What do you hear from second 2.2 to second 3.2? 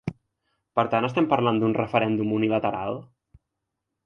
unilateral?